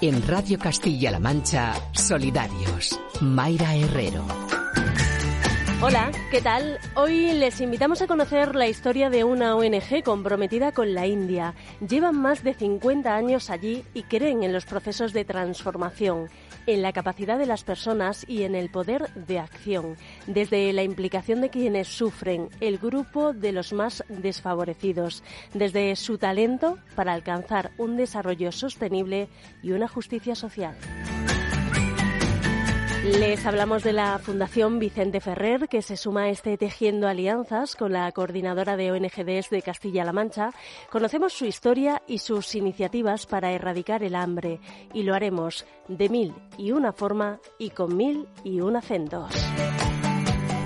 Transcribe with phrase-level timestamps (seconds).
[0.00, 3.00] En Radio Castilla-La Mancha, Solidarios.
[3.22, 4.55] Mayra Herrero.
[5.82, 6.78] Hola, ¿qué tal?
[6.94, 11.54] Hoy les invitamos a conocer la historia de una ONG comprometida con la India.
[11.86, 16.30] Llevan más de 50 años allí y creen en los procesos de transformación,
[16.66, 21.42] en la capacidad de las personas y en el poder de acción, desde la implicación
[21.42, 25.22] de quienes sufren, el grupo de los más desfavorecidos,
[25.52, 29.28] desde su talento para alcanzar un desarrollo sostenible
[29.62, 30.74] y una justicia social.
[33.06, 37.92] Les hablamos de la Fundación Vicente Ferrer, que se suma a este Tejiendo Alianzas con
[37.92, 40.50] la coordinadora de ONGDs de Castilla-La Mancha.
[40.90, 44.58] Conocemos su historia y sus iniciativas para erradicar el hambre
[44.92, 49.32] y lo haremos de mil y una forma y con mil y un acentos.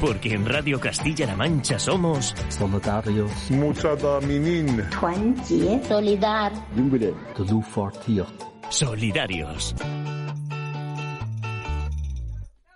[0.01, 3.31] Porque en Radio Castilla-La Mancha somos solidarios,
[5.87, 6.53] solidar,
[8.71, 9.75] solidarios.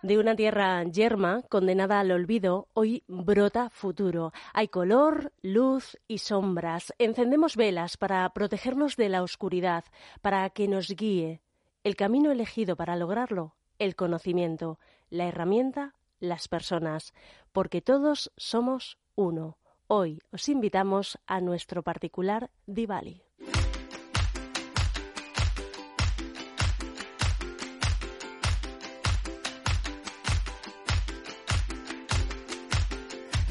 [0.05, 4.35] De una tierra yerma, condenada al olvido, hoy brota futuro.
[4.53, 6.93] Hay color, luz y sombras.
[6.99, 9.85] Encendemos velas para protegernos de la oscuridad,
[10.21, 11.41] para que nos guíe.
[11.85, 14.79] El camino elegido para lograrlo, el conocimiento.
[15.09, 17.15] La herramienta, las personas.
[17.53, 19.57] Porque todos somos uno.
[19.87, 23.24] Hoy os invitamos a nuestro particular Diwali.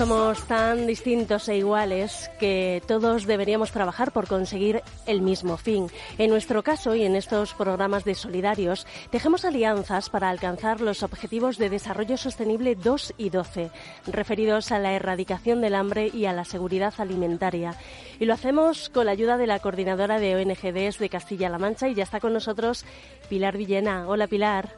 [0.00, 5.88] Somos tan distintos e iguales que todos deberíamos trabajar por conseguir el mismo fin.
[6.16, 11.58] En nuestro caso y en estos programas de solidarios, tejemos alianzas para alcanzar los objetivos
[11.58, 13.70] de desarrollo sostenible 2 y 12,
[14.06, 17.74] referidos a la erradicación del hambre y a la seguridad alimentaria.
[18.18, 21.94] Y lo hacemos con la ayuda de la coordinadora de ONGDs de Castilla-La Mancha y
[21.94, 22.86] ya está con nosotros
[23.28, 24.08] Pilar Villena.
[24.08, 24.70] Hola Pilar.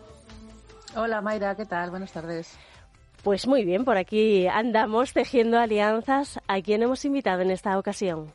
[0.97, 1.91] Hola Mayra, ¿qué tal?
[1.91, 2.59] Buenas tardes.
[3.23, 6.41] Pues muy bien, por aquí andamos tejiendo alianzas.
[6.49, 8.33] ¿A quién hemos invitado en esta ocasión?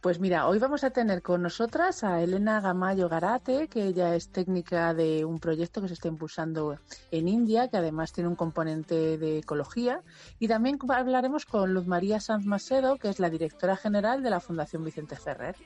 [0.00, 4.30] Pues mira, hoy vamos a tener con nosotras a Elena Gamayo Garate, que ella es
[4.30, 6.78] técnica de un proyecto que se está impulsando
[7.10, 10.00] en India, que además tiene un componente de ecología.
[10.38, 14.40] Y también hablaremos con Luz María Sanz Macedo, que es la directora general de la
[14.40, 15.56] Fundación Vicente Ferrer.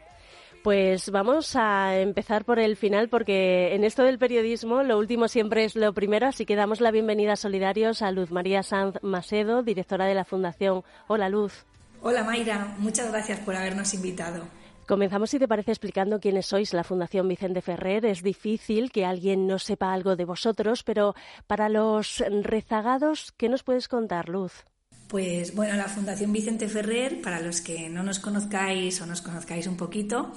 [0.62, 5.64] Pues vamos a empezar por el final porque en esto del periodismo lo último siempre
[5.64, 9.62] es lo primero, así que damos la bienvenida a Solidarios a Luz María Sanz Macedo,
[9.62, 10.84] directora de la Fundación.
[11.08, 11.64] Hola Luz.
[12.02, 14.44] Hola Mayra, muchas gracias por habernos invitado.
[14.86, 18.04] Comenzamos, si te parece, explicando quiénes sois la Fundación Vicente Ferrer.
[18.04, 21.14] Es difícil que alguien no sepa algo de vosotros, pero
[21.46, 24.64] para los rezagados, ¿qué nos puedes contar, Luz?
[25.10, 29.66] Pues bueno, la Fundación Vicente Ferrer, para los que no nos conozcáis o nos conozcáis
[29.66, 30.32] un poquito,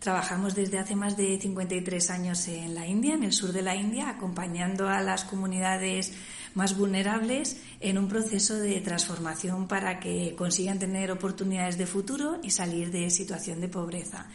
[0.00, 3.74] trabajamos desde hace más de 53 años en la India, en el sur de la
[3.74, 6.12] India, acompañando a las comunidades
[6.52, 12.50] más vulnerables en un proceso de transformación para que consigan tener oportunidades de futuro y
[12.50, 14.26] salir de situación de pobreza.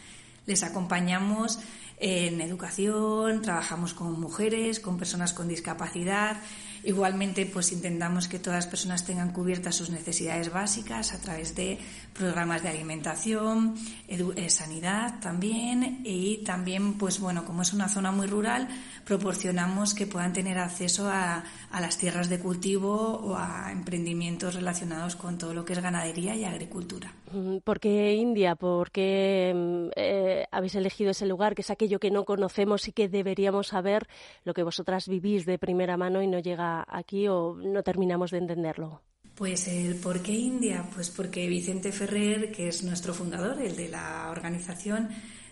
[0.44, 1.60] Les acompañamos
[1.98, 6.36] en educación, trabajamos con mujeres, con personas con discapacidad,
[6.86, 11.78] Igualmente, pues intentamos que todas las personas tengan cubiertas sus necesidades básicas a través de
[12.12, 13.74] programas de alimentación,
[14.06, 18.68] eh, sanidad también y también, pues bueno, como es una zona muy rural,
[19.06, 25.38] proporcionamos que puedan tener acceso a, las tierras de cultivo o a emprendimientos relacionados con
[25.38, 27.12] todo lo que es ganadería y agricultura.
[27.34, 28.54] Mm, ¿Por qué India?
[28.54, 32.92] ¿Por qué mm, eh, habéis elegido ese lugar que es aquello que no conocemos y
[32.92, 34.06] que deberíamos saber,
[34.44, 38.38] lo que vosotras vivís de primera mano y no llega aquí o no terminamos de
[38.38, 39.02] entenderlo?
[39.34, 43.88] Pues el por qué India, pues porque Vicente Ferrer, que es nuestro fundador, el de
[43.88, 45.08] la organización,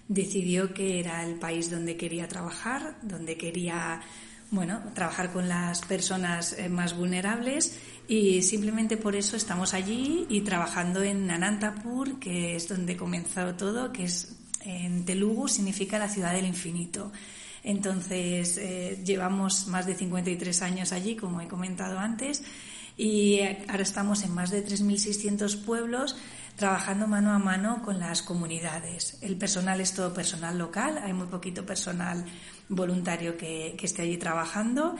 [0.07, 4.01] decidió que era el país donde quería trabajar, donde quería
[4.53, 7.81] bueno, trabajar con las personas eh, más vulnerables
[8.13, 13.91] y simplemente por eso estamos allí y trabajando en Anantapur, que es donde comenzó todo,
[13.91, 17.11] que es en Telugu, significa la ciudad del infinito.
[17.65, 22.43] Entonces, eh, llevamos más de 53 años allí, como he comentado antes,
[22.99, 26.15] y ahora estamos en más de 3.600 pueblos
[26.57, 29.17] trabajando mano a mano con las comunidades.
[29.23, 32.27] El personal es todo personal local, hay muy poquito personal
[32.69, 34.97] voluntario que, que esté allí trabajando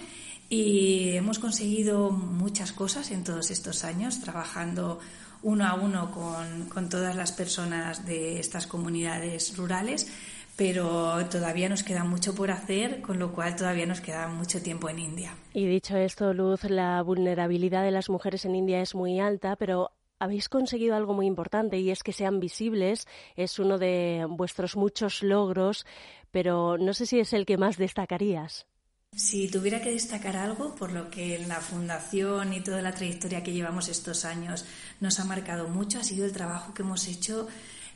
[0.53, 5.01] y hemos conseguido muchas cosas en todos estos años trabajando
[5.43, 10.13] uno a uno con, todas las personas de estas comunidades rurales
[10.55, 14.91] pero todavía nos queda mucho por hacer, con lo cual todavía nos queda mucho tiempo
[14.91, 15.35] en India.
[15.55, 19.93] Y dicho esto, Luz, la vulnerabilidad de las mujeres en India es muy alta, pero
[20.19, 23.09] habéis conseguido algo muy importante y es que sean visibles.
[23.35, 25.87] Es uno de vuestros muchos logros,
[26.31, 28.67] pero no sé si es el que más destacarías.
[29.15, 33.53] Si tuviera que destacar algo, por lo que la fundación y toda la trayectoria que
[33.53, 34.65] llevamos estos años
[35.01, 37.47] nos ha marcado mucho, ha sido el trabajo que hemos hecho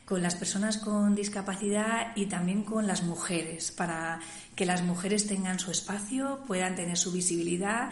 [0.05, 4.19] con las personas con discapacidad y también con las mujeres, para
[4.55, 7.89] que las mujeres tengan su espacio, puedan tener su visibilidad,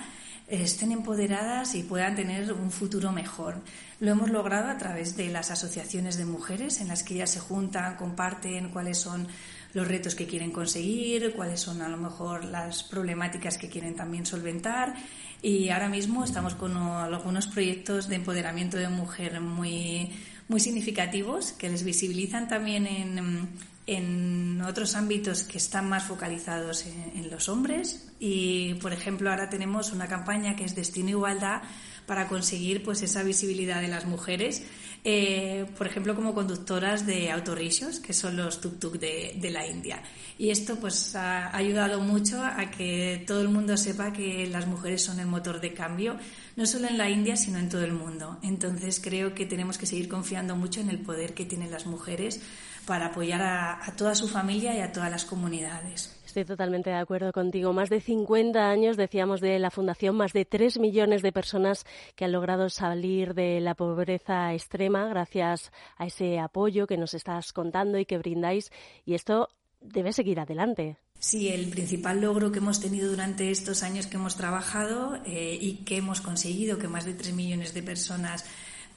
[0.48, 3.56] estén empoderadas y puedan tener un futuro mejor.
[4.00, 7.40] Lo hemos logrado a través de las asociaciones de mujeres en las que ellas se
[7.40, 9.28] juntan, comparten cuáles son
[9.76, 14.26] los retos que quieren conseguir, cuáles son a lo mejor las problemáticas que quieren también
[14.26, 14.96] solventar.
[15.44, 20.12] Y ahora mismo estamos con algunos proyectos de empoderamiento de mujer muy
[20.48, 23.50] muy significativos que les visibilizan también en,
[23.88, 28.08] en otros ámbitos que están más focalizados en, los hombres.
[28.20, 31.62] Y, por ejemplo, ahora tenemos una campaña que es Destino Igualdad
[32.06, 34.64] para conseguir pues esa visibilidad de las mujeres,
[35.08, 40.02] eh, por ejemplo, como conductoras de autorrichos, que son los tuk-tuk de, de, la India.
[40.40, 45.04] Y esto pues ha ayudado mucho a que todo el mundo sepa que las mujeres
[45.04, 46.18] son el motor de cambio,
[46.56, 48.40] no solo en la India, sino en todo el mundo.
[48.42, 52.42] Entonces creo que tenemos que seguir confiando mucho en el poder que tienen las mujeres
[52.88, 56.16] para apoyar a, a toda su familia y a todas las comunidades.
[56.36, 57.72] Estoy totalmente de acuerdo contigo.
[57.72, 61.86] Más de 50 años, decíamos, de la Fundación, más de 3 millones de personas
[62.18, 67.54] que han logrado salir de la pobreza extrema gracias a ese apoyo que nos estás
[67.54, 68.70] contando y que brindáis.
[69.06, 69.48] Y esto
[69.80, 70.98] debe seguir adelante.
[71.18, 75.86] Sí, el principal logro que hemos tenido durante estos años que hemos trabajado eh, y
[75.86, 78.44] que hemos conseguido que más de 3 millones de personas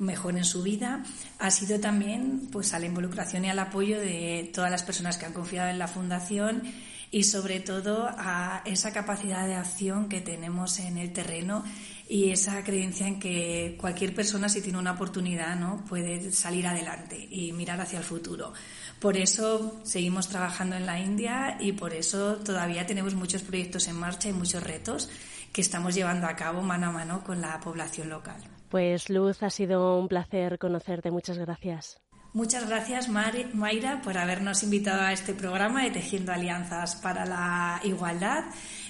[0.01, 1.05] mejoren su vida
[1.39, 5.27] ha sido también pues a la involucración y al apoyo de todas las personas que
[5.27, 6.63] han confiado en la fundación
[7.11, 11.65] y sobre todo a esa capacidad de acción que tenemos en el terreno
[12.09, 17.29] y esa creencia en que cualquier persona si tiene una oportunidad no puede salir adelante
[17.31, 18.53] y mirar hacia el futuro.
[18.99, 23.97] Por eso seguimos trabajando en la India y por eso todavía tenemos muchos proyectos en
[23.97, 25.11] marcha y muchos retos
[25.53, 28.43] que estamos llevando a cabo mano a mano con la población local.
[28.71, 31.11] Pues Luz, ha sido un placer conocerte.
[31.11, 32.01] Muchas gracias.
[32.35, 38.45] Muchas gracias, Mayra, por habernos invitado a este programa de Tejiendo Alianzas para la Igualdad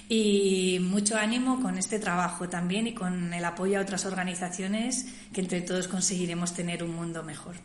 [0.09, 5.41] y mucho ánimo con este trabajo también y con el apoyo a otras organizaciones que
[5.41, 7.55] entre todos conseguiremos tener un mundo mejor.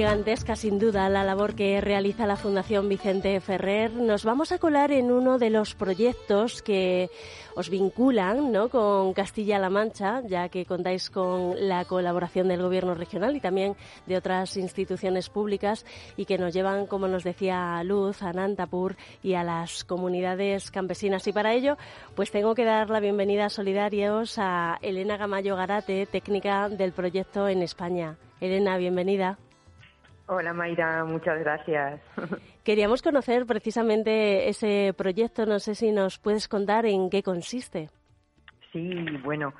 [0.00, 3.92] Gigantesca, sin duda, la labor que realiza la Fundación Vicente Ferrer.
[3.92, 7.10] Nos vamos a colar en uno de los proyectos que
[7.54, 8.70] os vinculan ¿no?
[8.70, 13.76] con Castilla-La Mancha, ya que contáis con la colaboración del Gobierno regional y también
[14.06, 15.84] de otras instituciones públicas
[16.16, 21.26] y que nos llevan, como nos decía Luz, a Nantapur y a las comunidades campesinas.
[21.26, 21.76] Y para ello,
[22.14, 27.48] pues tengo que dar la bienvenida a Solidarios a Elena Gamayo Garate, técnica del proyecto
[27.48, 28.16] en España.
[28.40, 29.36] Elena, bienvenida.
[30.32, 32.00] Hola Mayra, muchas gracias.
[32.64, 37.88] Queríamos conocer precisamente ese proyecto, no sé si nos puedes contar en qué consiste.
[38.70, 38.94] Sí,
[39.24, 39.54] bueno,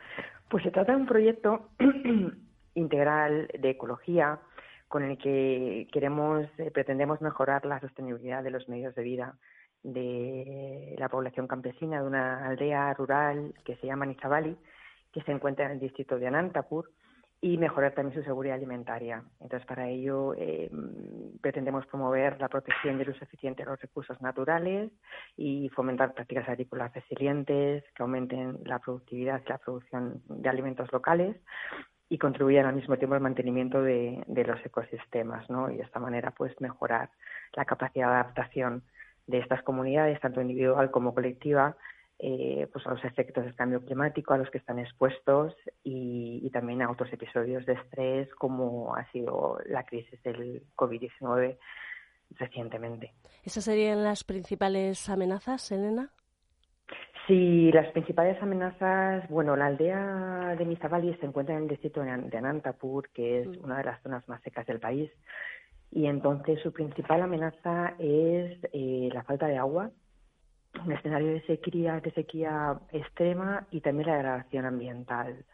[0.48, 1.70] pues se trata de un proyecto
[2.74, 4.38] integral de ecología
[4.86, 9.34] con el que queremos, eh, pretendemos mejorar la sostenibilidad de los medios de vida
[9.82, 14.56] de la población campesina de una aldea rural que se llama Nizabali,
[15.12, 16.92] que se encuentra en el distrito de Anantapur
[17.42, 19.22] y mejorar también su seguridad alimentaria.
[19.40, 20.70] Entonces, para ello eh,
[21.40, 24.90] pretendemos promover la protección y el uso eficiente de los recursos naturales
[25.36, 31.36] y fomentar prácticas agrícolas resilientes que aumenten la productividad y la producción de alimentos locales
[32.10, 35.70] y contribuyan al mismo tiempo al mantenimiento de, de los ecosistemas, ¿no?
[35.70, 37.08] Y de esta manera, pues, mejorar
[37.54, 38.82] la capacidad de adaptación
[39.28, 41.76] de estas comunidades, tanto individual como colectiva,
[42.22, 46.82] eh, pues a los efectos del cambio climático a los que están expuestos y, también
[46.82, 51.56] a otros episodios de estrés como ha sido la crisis del COVID-19
[52.32, 53.14] recientemente.
[53.44, 56.10] ¿Esas serían las principales amenazas, Elena?
[57.26, 62.10] Sí, las principales amenazas, bueno, la aldea de Mizabali se encuentra en el distrito de
[62.10, 63.64] Anantapur, que es mm.
[63.64, 65.10] una de las zonas más secas del país,
[65.90, 69.90] y entonces su principal amenaza es eh, la falta de agua
[70.84, 75.44] un escenario de sequía, de sequía extrema y también la degradación ambiental.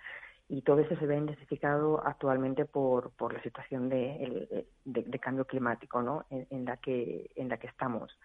[0.48, 6.02] Y todo eso se ve intensificado actualmente por, por la situación de, de, cambio climático
[6.02, 6.24] ¿no?
[6.30, 8.16] en, la que, en la que estamos.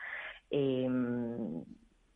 [0.52, 0.88] Eh,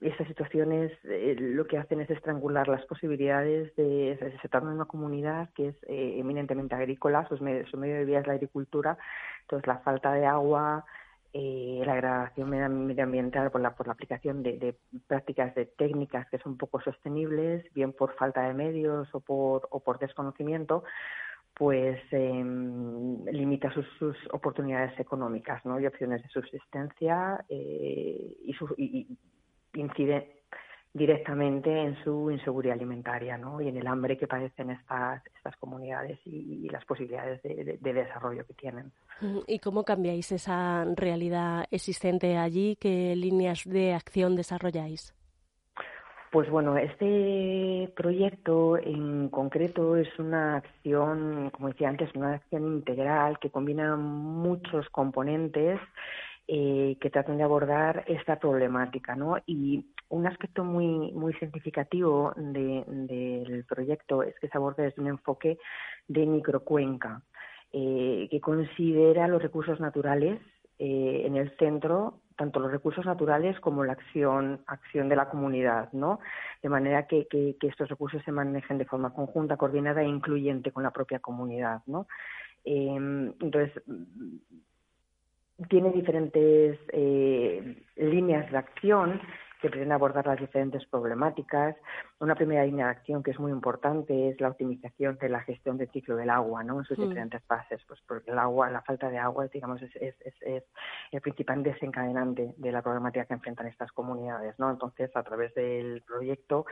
[0.01, 4.85] estas situaciones eh, lo que hacen es estrangular las posibilidades de se trata de una
[4.85, 8.97] comunidad que es eh, eminentemente agrícola, su medio, su medio de vida es la agricultura,
[9.41, 10.85] entonces la falta de agua,
[11.37, 16.55] eh, la degradación medioambiental por la, por la aplicación de, prácticas de técnicas que son
[16.57, 20.85] poco sostenibles, bien por falta de medios o por, o por desconocimiento,
[21.53, 25.77] pues em, limita sus, sus, oportunidades económicas ¿no?
[25.77, 29.05] y opciones de subsistencia eh, y, su, y,
[29.73, 30.44] incide
[30.95, 33.59] directamente en su inseguridad alimentaria ¿no?
[33.59, 38.53] y en el hambre que padecen estas, estas comunidades y, las posibilidades de, desarrollo que
[38.53, 38.93] tienen.
[39.45, 42.77] ¿Y cómo cambiáis esa realidad existente allí?
[42.79, 45.13] ¿Qué líneas de acción desarrolláis?
[46.31, 53.37] Pues bueno, este proyecto en concreto es una acción, como decía antes, una acción integral
[53.39, 55.77] que combina muchos componentes
[56.47, 59.37] eh, que tratan de abordar esta problemática, ¿no?
[59.47, 65.57] Y un aspecto muy, muy significativo del proyecto es que se aborda desde un enfoque
[66.07, 67.21] de microcuenca,
[67.73, 70.39] eh, que considera los recursos naturales
[70.77, 75.91] eh, en el centro, tanto los recursos naturales como la acción, acción de la comunidad,
[75.93, 76.19] ¿no?
[76.61, 77.27] De manera que,
[77.61, 82.07] estos recursos se manejen de forma conjunta, coordinada e incluyente con la propia comunidad, ¿no?
[82.65, 83.71] Eh, entonces,
[85.69, 86.77] tiene diferentes
[87.95, 89.21] líneas de acción
[89.65, 91.75] que pretende abordar las diferentes problemáticas.
[92.19, 95.75] Una primera línea de acción que es muy importante es la optimización de la gestión
[95.75, 96.77] del ciclo del agua, ¿no?
[96.77, 97.09] En sus mm.
[97.09, 100.63] diferentes fases, pues porque el agua, la falta de agua, digamos, es, es, es,
[101.11, 104.69] el principal desencadenante de la problemática que enfrentan estas comunidades, ¿no?
[104.69, 106.67] Entonces, a través del proyecto,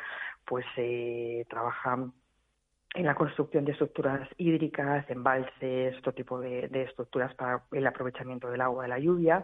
[0.45, 1.97] pues se trabaja
[2.93, 8.61] en la construcción de estructuras hídricas, embalses, otro tipo de, estructuras para el aprovechamiento del
[8.61, 9.43] agua de la lluvia,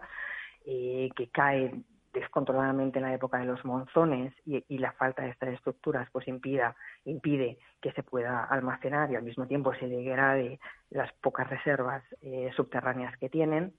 [0.68, 1.74] eh, que cae
[2.14, 6.76] descontroladamente en la época de los monzones y, la falta de estas estructuras pues impida,
[7.06, 12.50] impide que se pueda almacenar y al mismo tiempo se degrade las pocas reservas eh,
[12.56, 13.74] subterráneas que tienen.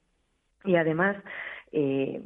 [0.63, 1.17] Y además
[1.71, 2.21] eh,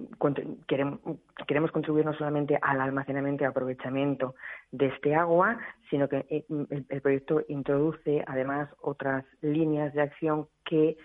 [0.67, 0.99] queremos,
[1.47, 4.35] queremos, contribuir no solamente al almacenamiento y aprovechamiento
[4.71, 5.57] de este agua,
[5.89, 6.45] sino que eh,
[6.89, 10.97] el proyecto introduce además otras líneas de acción que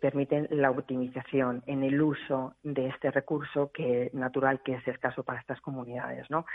[0.00, 5.40] permiten la optimización en el uso de este recurso que natural que es escaso para
[5.40, 6.46] estas comunidades, ¿no?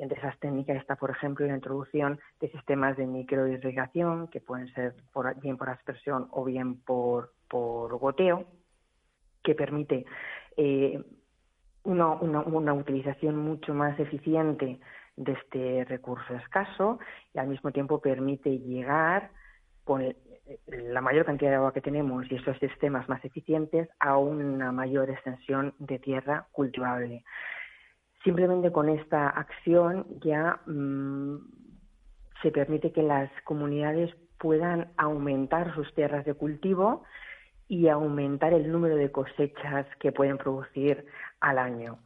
[0.00, 4.94] entre esas técnicas está, por ejemplo, la introducción de sistemas de microirrigación que pueden ser
[5.42, 8.46] bien por aspersión o bien por, por goteo,
[9.42, 10.06] que permite
[10.56, 11.02] eh,
[11.84, 14.80] una, una utilización mucho más eficiente
[15.16, 16.98] de este recurso escaso
[17.34, 19.30] y al mismo tiempo permite llegar
[19.84, 20.00] con
[20.82, 25.10] la mayor cantidad de agua que tenemos y esos sistemas más eficientes a una mayor
[25.10, 27.24] extensión de tierra cultivable.
[28.24, 31.36] Simplemente con esta acción ya mm,
[32.42, 37.04] se permite que las comunidades puedan aumentar sus tierras de cultivo
[37.68, 41.06] y aumentar el número de cosechas que pueden producir
[41.40, 41.98] al año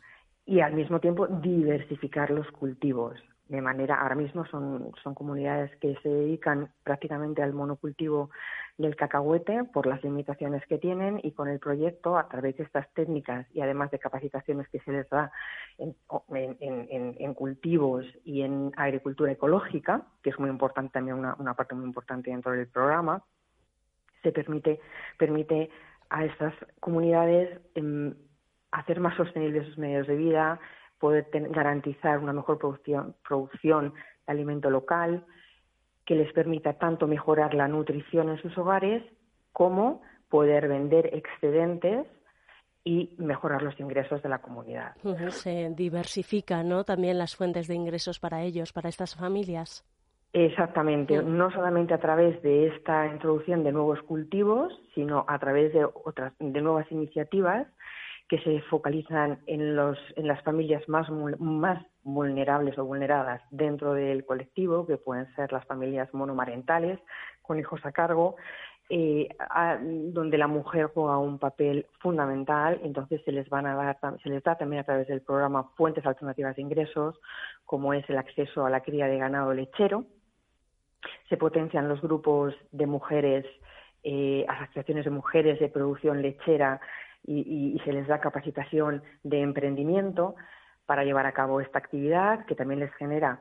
[0.46, 3.18] y al mismo tiempo diversificar los cultivos
[3.54, 8.30] de manera, ahora mismo son, comunidades que se dedican prácticamente al monocultivo
[8.76, 12.92] del cacahuete por las limitaciones que tienen y con el proyecto, a través de estas
[12.94, 15.30] técnicas y además de capacitaciones que se les da
[15.78, 15.94] en,
[16.30, 21.74] en, en, cultivos y en agricultura ecológica, que es muy importante también una, una parte
[21.74, 23.22] muy importante dentro del programa,
[24.22, 24.80] se permite,
[25.18, 25.70] permite
[26.10, 28.14] a estas comunidades em,
[28.72, 30.58] hacer más sostenibles sus medios de vida,
[31.04, 33.92] poder garantizar una mejor producción, producción
[34.26, 35.22] de alimento local,
[36.06, 39.02] que les permita tanto mejorar la nutrición en sus hogares
[39.52, 42.06] como poder vender excedentes
[42.84, 44.94] y mejorar los ingresos de la comunidad.
[45.28, 46.84] Se diversifican ¿no?
[46.84, 49.84] también las fuentes de ingresos para ellos, para estas familias.
[50.32, 55.84] Exactamente, no solamente a través de esta introducción de nuevos cultivos, sino a través de
[55.84, 57.66] otras de nuevas iniciativas
[58.28, 64.24] que se focalizan en, los, en las familias más, más vulnerables o vulneradas dentro del
[64.24, 66.98] colectivo, que pueden ser las familias monomarentales
[67.42, 68.36] con hijos a cargo,
[68.90, 69.28] eh,
[70.12, 74.42] donde la mujer juega un papel fundamental, entonces se les van a dar, se les
[74.42, 77.18] da también a través del programa fuentes alternativas de ingresos,
[77.64, 80.04] como es el acceso a la cría de ganado lechero.
[81.28, 83.46] Se potencian los grupos de mujeres,
[84.02, 86.80] eh, asociaciones de mujeres de producción lechera
[87.24, 90.34] y, y se les da capacitación de emprendimiento
[90.86, 93.40] para llevar a cabo esta actividad que también les genera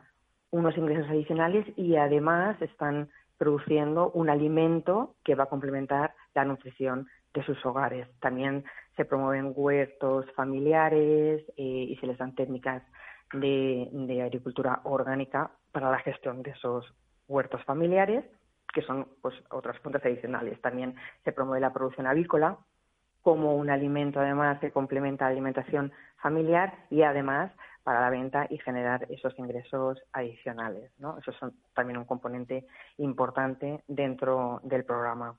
[0.51, 7.07] unos ingresos adicionales y además están produciendo un alimento que va a complementar la nutrición
[7.33, 8.07] de sus hogares.
[8.19, 8.63] También
[8.95, 12.83] se promueven huertos familiares eh, y se les dan técnicas
[13.33, 16.85] de, agricultura orgánica para la gestión de esos
[17.27, 18.23] huertos familiares,
[18.73, 20.61] que son pues otras fuentes adicionales.
[20.61, 22.59] También se promueve la producción avícola
[23.23, 27.51] como un alimento además que complementa la alimentación familiar y además
[27.83, 30.91] para la venta y generar esos ingresos adicionales.
[30.99, 31.17] ¿no?
[31.17, 31.37] Eso es
[31.73, 32.65] también un componente
[32.97, 35.35] importante dentro del programa.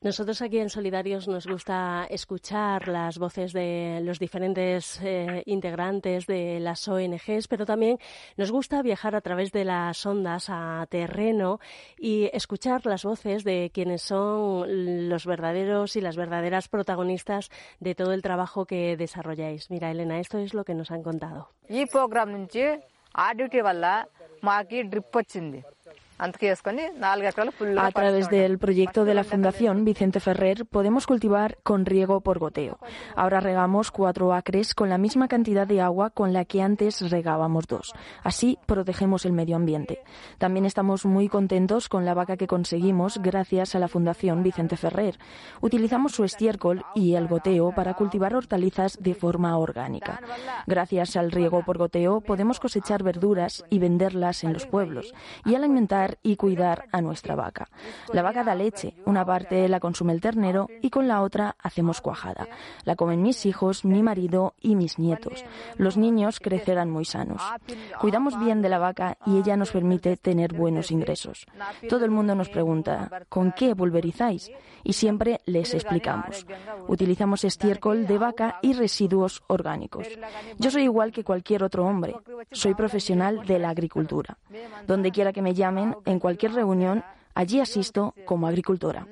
[0.00, 6.60] Nosotros aquí en Solidarios nos gusta escuchar las voces de los diferentes eh, integrantes de
[6.60, 7.98] las ONGs, pero también
[8.36, 11.58] nos gusta viajar a través de las ondas a terreno
[11.98, 17.50] y escuchar las voces de quienes son los verdaderos y las verdaderas protagonistas
[17.80, 19.68] de todo el trabajo que desarrolláis.
[19.68, 21.48] Mira, Elena, esto es lo que nos han contado.
[26.18, 32.78] A través del proyecto de la Fundación Vicente Ferrer podemos cultivar con riego por goteo.
[33.14, 37.66] Ahora regamos cuatro acres con la misma cantidad de agua con la que antes regábamos
[37.68, 37.92] dos.
[38.24, 40.00] Así protegemos el medio ambiente.
[40.38, 45.18] También estamos muy contentos con la vaca que conseguimos gracias a la Fundación Vicente Ferrer.
[45.60, 50.20] Utilizamos su estiércol y el goteo para cultivar hortalizas de forma orgánica.
[50.66, 55.14] Gracias al riego por goteo podemos cosechar verduras y venderlas en los pueblos
[55.44, 57.68] y alimentar y cuidar a nuestra vaca.
[58.12, 62.00] La vaca da leche, una parte la consume el ternero y con la otra hacemos
[62.00, 62.48] cuajada.
[62.84, 65.44] La comen mis hijos, mi marido y mis nietos.
[65.76, 67.42] Los niños crecerán muy sanos.
[68.00, 71.46] Cuidamos bien de la vaca y ella nos permite tener buenos ingresos.
[71.88, 74.50] Todo el mundo nos pregunta, ¿con qué pulverizáis?
[74.84, 76.46] Y siempre les explicamos.
[76.86, 80.06] Utilizamos estiércol de vaca y residuos orgánicos.
[80.58, 82.14] Yo soy igual que cualquier otro hombre.
[82.52, 84.38] Soy profesional de la agricultura.
[84.86, 89.06] Donde quiera que me llamen, en cualquier reunión, allí asisto como agricultora.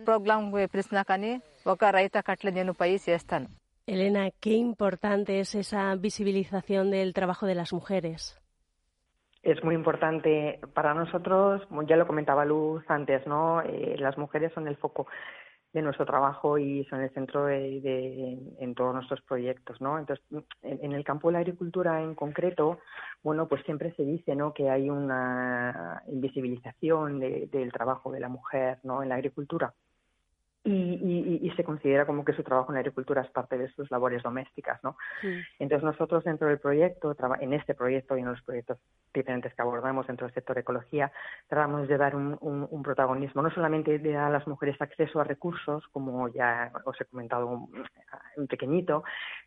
[3.86, 8.36] Elena, qué importante es esa visibilización del trabajo de las mujeres.
[9.42, 13.62] Es muy importante para nosotros, ya lo comentaba Luz antes, ¿no?
[13.62, 15.06] Eh, las mujeres son el foco
[15.76, 19.98] de nuestro trabajo y son el centro de, en todos nuestros proyectos, ¿no?
[19.98, 20.24] Entonces,
[20.62, 22.78] en, el campo de la agricultura en concreto,
[23.22, 24.54] bueno, pues siempre se dice, ¿no?
[24.54, 29.02] Que hay una invisibilización del trabajo de la mujer, ¿no?
[29.02, 29.74] En la agricultura
[30.66, 34.22] y, se considera como que su trabajo en la agricultura es parte de sus labores
[34.22, 34.96] domésticas, ¿no?
[35.58, 38.78] Entonces nosotros dentro del proyecto, en este proyecto y en los proyectos
[39.14, 41.10] diferentes que abordamos dentro del sector ecología,
[41.48, 45.84] tratamos de dar un, protagonismo, no solamente de dar a las mujeres acceso a recursos,
[45.92, 49.04] como ya os he comentado un, pequeñito,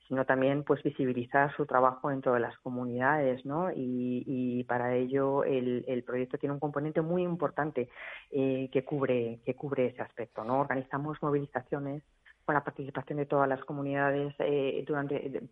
[0.10, 3.70] sino también pues visibilizar su trabajo dentro de las comunidades, ¿no?
[3.74, 7.90] Y, para ello el, proyecto tiene un componente muy importante
[8.32, 10.60] eh, que cubre que cubre ese aspecto, ¿no?
[10.60, 12.04] Organizamos movilizaciones
[12.46, 15.44] con la participación de todas las comunidades eh, durante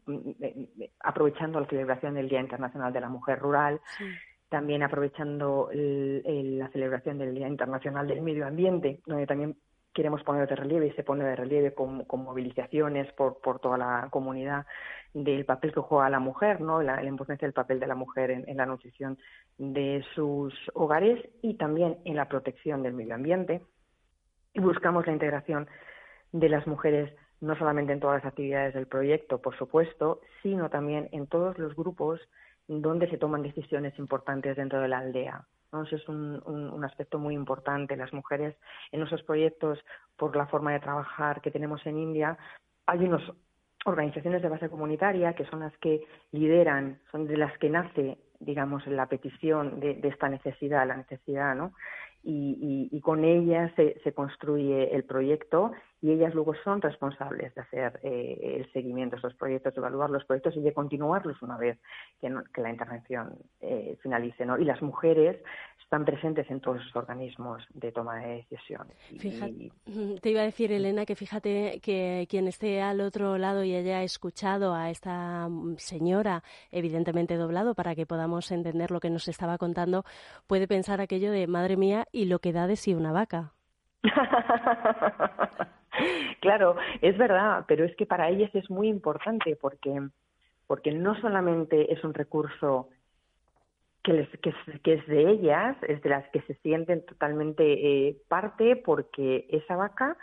[0.99, 3.79] aprovechando la celebración del Día Internacional de la Mujer Rural,
[4.49, 9.55] también aprovechando la celebración del Día Internacional del Medio Ambiente, donde también
[9.97, 14.67] queremos poner de relieve y se pone de relieve con, movilizaciones por, toda la comunidad
[15.11, 16.83] del papel que juega la mujer, ¿no?
[16.83, 19.17] la, importancia del papel de la mujer en, la nutrición
[19.57, 23.63] de sus hogares y también en la protección del medio ambiente
[24.53, 25.67] y buscamos la integración
[26.31, 31.09] de las mujeres no solamente en todas las actividades del proyecto, por supuesto, sino también
[31.11, 32.19] en todos los grupos
[32.67, 35.47] donde se toman decisiones importantes dentro de la aldea.
[35.71, 37.97] Eso es un, aspecto muy importante.
[37.97, 38.55] Las mujeres
[38.91, 39.79] en nuestros proyectos,
[40.15, 42.37] por la forma de trabajar que tenemos en India,
[42.85, 43.21] hay unas
[43.85, 48.85] organizaciones de base comunitaria que son las que lideran, son de las que nace digamos,
[48.87, 51.73] la petición de, esta necesidad, la necesidad, ¿no?
[52.23, 57.99] y, con ellas se, se, construye el proyecto y ellas luego son responsables de hacer
[58.03, 61.79] eh, el seguimiento de esos proyectos, de evaluar los proyectos y de continuarlos una vez
[62.21, 64.45] que, la intervención eh, finalice.
[64.45, 64.59] ¿no?
[64.59, 65.37] Y las mujeres
[65.81, 68.87] están presentes en todos los organismos de toma de decisión.
[69.17, 69.71] Fíjate,
[70.21, 74.03] te iba a decir, Elena, que fíjate que quien esté al otro lado y haya
[74.03, 80.03] escuchado a esta señora, evidentemente doblado, para que podamos entender lo que nos estaba contando,
[80.45, 83.53] puede pensar aquello de, madre mía, y lo que da de sí una vaca.
[86.41, 90.09] claro, es verdad, pero es que para ellas es muy importante porque,
[90.67, 92.89] porque no solamente es un recurso
[94.03, 94.27] que,
[94.83, 99.75] que, es, de ellas, es de las que se sienten totalmente eh, parte porque esa
[99.75, 100.17] vaca,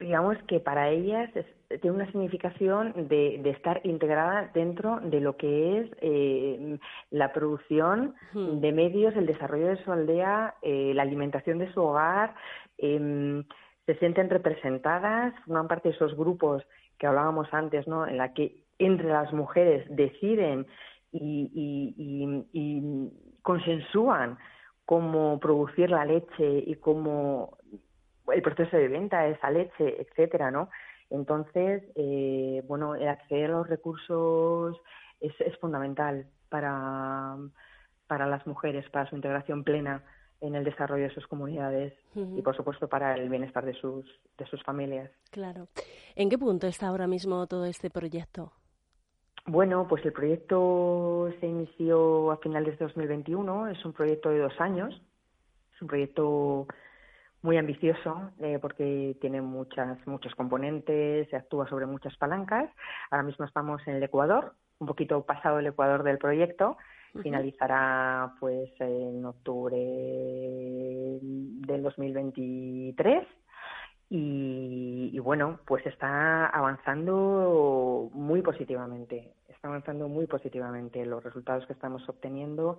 [0.00, 1.30] digamos que para ellas
[1.68, 6.78] tiene una significación de, de, estar integrada dentro de lo que es eh,
[7.10, 12.34] la producción de medios, el desarrollo de su aldea, eh, la alimentación de su hogar.
[12.78, 13.44] Em,
[13.86, 16.64] se sienten representadas, forman parte de esos grupos
[16.98, 18.06] que hablábamos antes, ¿no?
[18.06, 20.66] En la que entre las mujeres deciden
[21.12, 22.46] y,
[23.42, 24.38] consensúan
[24.84, 27.56] cómo producir la leche y cómo
[28.32, 30.70] el proceso de venta esa leche, etcétera, ¿no?
[31.10, 34.76] Entonces, eh, bueno, el acceder a los recursos
[35.20, 37.36] es, es fundamental para,
[38.06, 40.02] para las mujeres, para su integración plena
[40.40, 44.06] en el desarrollo de sus comunidades y, por supuesto, para el bienestar de sus,
[44.38, 45.10] de sus familias.
[45.30, 45.68] Claro.
[46.16, 48.52] ¿En qué punto está ahora mismo todo este proyecto?
[49.46, 53.68] Bueno, pues el proyecto se inició a finales de 2021.
[53.68, 54.94] Es un proyecto de dos años.
[55.74, 56.66] Es un proyecto
[57.42, 62.70] muy ambicioso eh, porque tiene muchas muchos componentes, se actúa sobre muchas palancas.
[63.10, 66.76] Ahora mismo estamos en el Ecuador, un poquito pasado el Ecuador del proyecto.
[67.22, 69.76] Finalizará pues en octubre
[71.20, 73.26] del 2023
[74.12, 79.34] y, bueno, pues está avanzando muy positivamente.
[79.48, 81.06] Está avanzando muy positivamente.
[81.06, 82.78] Los resultados que estamos obteniendo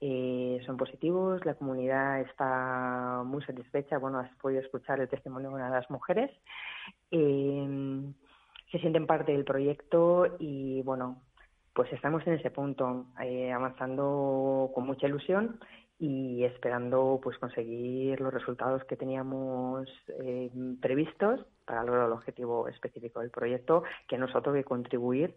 [0.00, 1.44] eh, son positivos.
[1.44, 3.98] La comunidad está muy satisfecha.
[3.98, 6.30] Bueno, has podido escuchar el testimonio de una de las mujeres.
[7.10, 8.12] Eh,
[8.70, 11.22] se sienten parte del proyecto y bueno,
[11.74, 15.58] pues estamos en ese punto, eh, avanzando con mucha ilusión
[15.98, 23.20] y esperando pues conseguir los resultados que teníamos eh, previstos para lograr el objetivo específico
[23.20, 25.34] del proyecto, que nosotros de contribuir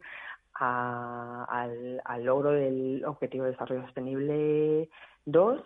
[0.55, 4.89] al, al, logro del objetivo de desarrollo sostenible
[5.25, 5.61] 2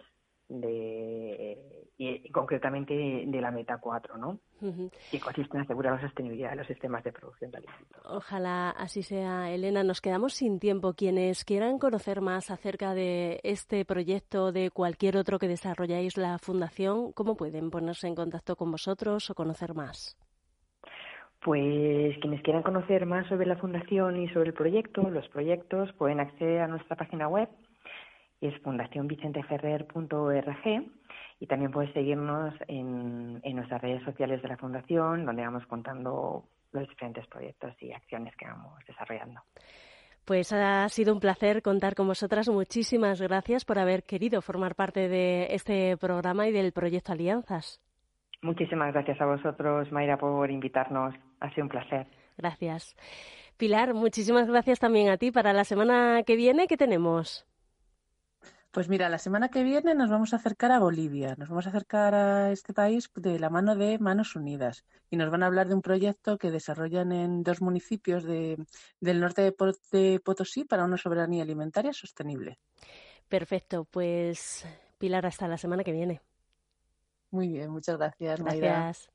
[0.50, 4.39] de, y, concretamente de la meta 4, ¿no?
[5.12, 8.02] Que consiste en asegurar la sostenibilidad de los sistemas de producción de alimentos.
[8.06, 9.84] Ojalá así sea, Elena.
[9.84, 10.93] Nos quedamos sin tiempo.
[10.93, 17.12] Quienes quieran conocer más acerca de este proyecto, de cualquier otro que desarrolláis la Fundación,
[17.12, 20.17] ¿cómo pueden ponerse en contacto con vosotros o conocer más?
[21.41, 26.19] Pues quienes quieran conocer más sobre la Fundación y sobre el proyecto, los proyectos, pueden
[26.19, 27.50] acceder a nuestra página web
[28.41, 30.91] es fundacionvicenteferrer.org
[31.39, 36.45] y también puedes seguirnos en, en nuestras redes sociales de la Fundación, donde vamos contando
[36.71, 39.41] los diferentes proyectos y acciones que vamos desarrollando.
[40.26, 42.50] Pues ha sido un placer contar con vosotras.
[42.50, 47.80] Muchísimas gracias por haber querido formar parte de este programa y del proyecto Alianzas.
[48.41, 51.15] Muchísimas gracias a vosotros, Mayra, por invitarnos.
[51.39, 52.08] Ha sido un placer.
[52.38, 52.95] Gracias.
[53.58, 55.32] Pilar, muchísimas gracias también a ti.
[55.32, 57.47] Para la semana que viene, ¿qué tenemos?
[58.71, 61.69] Pues mira, la semana que viene nos vamos a acercar a Bolivia, nos vamos a
[61.69, 65.67] acercar a este país de la mano de Manos Unidas y nos van a hablar
[65.67, 68.63] de un proyecto que desarrollan en dos municipios de,
[69.00, 69.41] del norte
[69.91, 72.60] de, Potosí para una soberanía alimentaria sostenible.
[73.28, 74.63] Perfecto, pues
[75.00, 76.21] Pilar, hasta la semana que viene.
[77.32, 78.42] Muy bien, muchas gracias.
[78.42, 79.10] Gracias.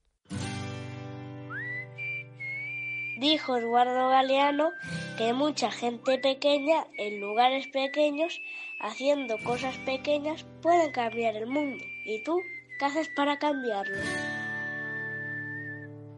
[3.18, 4.70] Dijo Eduardo Galeano
[5.16, 8.40] que mucha gente pequeña en lugares pequeños
[8.80, 11.84] haciendo cosas pequeñas pueden cambiar el mundo.
[12.04, 12.40] ¿Y tú
[12.78, 13.96] qué haces para cambiarlo?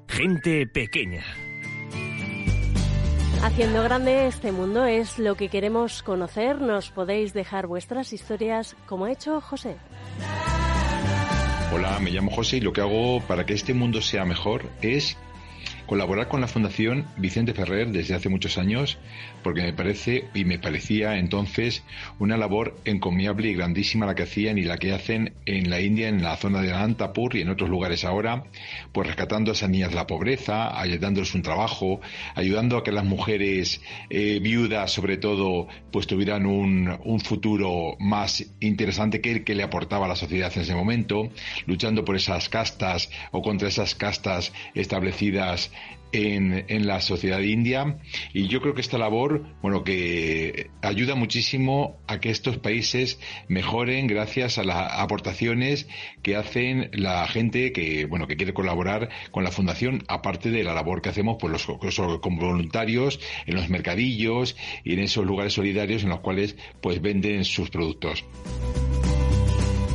[0.08, 1.24] Gente pequeña.
[3.42, 6.62] Haciendo grande este mundo es lo que queremos conocer.
[6.62, 9.76] Nos podéis dejar vuestras historias como ha hecho José.
[11.76, 15.18] Hola, me llamo José y lo que hago para que este mundo sea mejor es
[15.86, 18.98] colaborar con la Fundación Vicente Ferrer desde hace muchos años
[19.42, 21.84] porque me parece y me parecía entonces
[22.18, 26.08] una labor encomiable y grandísima la que hacían y la que hacen en la India,
[26.08, 28.44] en la zona de Anantapur y en otros lugares ahora,
[28.92, 32.00] pues rescatando a esas niñas de la pobreza, ayudándoles un trabajo,
[32.34, 39.20] ayudando a que las mujeres eh, viudas, sobre todo, pues tuvieran un, futuro más interesante
[39.20, 41.30] que el que le aportaba la sociedad en ese momento,
[41.66, 45.70] luchando por esas castas o contra esas castas establecidas
[46.14, 47.98] en, en, la sociedad india
[48.32, 54.06] y yo creo que esta labor, bueno, que ayuda muchísimo a que estos países mejoren
[54.06, 55.88] gracias a las aportaciones
[56.22, 60.74] que hacen la gente que, bueno, que quiere colaborar con la fundación, aparte de la
[60.74, 66.04] labor que hacemos pues los, con voluntarios en los mercadillos y en esos lugares solidarios
[66.04, 68.24] en los cuales pues venden sus productos.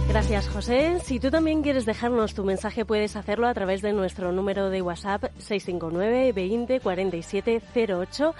[0.09, 0.99] Gracias, José.
[1.03, 4.81] Si tú también quieres dejarnos tu mensaje, puedes hacerlo a través de nuestro número de
[4.81, 8.33] WhatsApp 659 20 47 08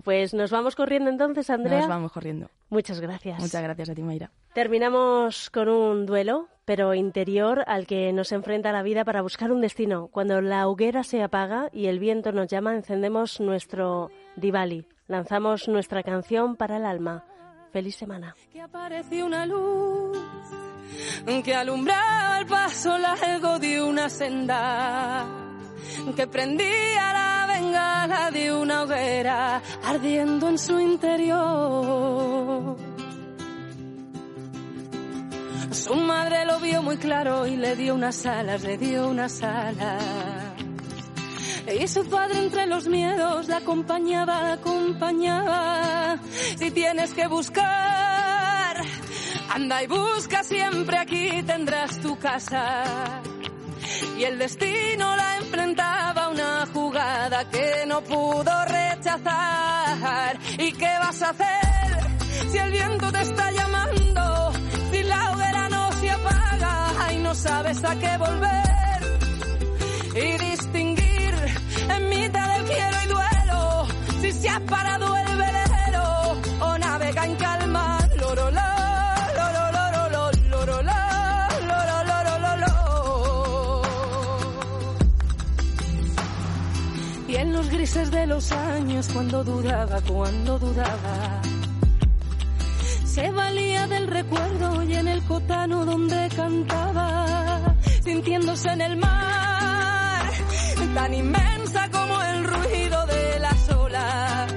[0.04, 1.80] Pues nos vamos corriendo entonces, Andrea.
[1.80, 2.50] Nos vamos corriendo.
[2.70, 3.40] Muchas gracias.
[3.40, 4.32] Muchas gracias a ti, Mayra.
[4.54, 9.60] Terminamos con un duelo, pero interior, al que nos enfrenta la vida para buscar un
[9.60, 10.08] destino.
[10.08, 14.86] Cuando la hoguera se apaga y el viento nos llama, encendemos nuestro Diwali.
[15.10, 17.26] Lanzamos nuestra canción para el alma.
[17.74, 18.38] Feliz semana.
[18.54, 20.18] Que apareció una luz
[21.44, 25.26] que alumbra el paso largo de una senda
[26.16, 32.12] que prendía la bengala de una hoguera ardiendo en su interior.
[35.72, 40.04] Su madre lo vio muy claro y le dio unas alas, le dio unas alas.
[41.80, 46.18] Y su padre entre los miedos la acompañaba, acompañaba.
[46.58, 48.82] Si tienes que buscar,
[49.50, 53.22] anda y busca siempre aquí tendrás tu casa
[54.18, 60.38] y el destino la enfrentaba a una jugada que no pudo rechazar.
[60.58, 64.01] ¿Y qué vas a hacer si el viento te está llamando?
[67.32, 69.02] No sabes a qué volver
[70.16, 71.34] y distinguir
[71.96, 73.88] en mitad del quiero y duelo
[74.20, 78.00] si se ha parado el velero o navega en calma.
[78.20, 78.52] Loro,
[87.70, 91.51] grises de los años cuando dudaba, cuando dudaba.
[93.14, 100.32] Se valía del recuerdo y en el cotano donde cantaba, sintiéndose en el mar,
[100.96, 104.54] tan inmensa como el ruido de las olas,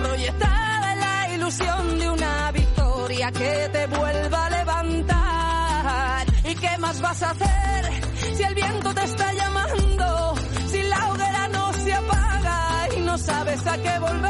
[0.00, 6.26] proyectada en la ilusión de una victoria que te vuelva a levantar.
[6.44, 7.90] ¿Y qué más vas a hacer
[8.36, 10.34] si el viento te está llamando?
[10.68, 14.29] Si la hoguera no se apaga y no sabes a qué volver